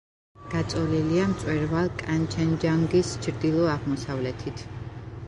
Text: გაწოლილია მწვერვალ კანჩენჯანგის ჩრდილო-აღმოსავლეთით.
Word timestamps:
გაწოლილია 0.53 1.25
მწვერვალ 1.33 1.91
კანჩენჯანგის 1.99 3.13
ჩრდილო-აღმოსავლეთით. 3.27 4.65